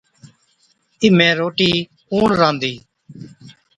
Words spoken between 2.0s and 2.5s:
ڪُوڻ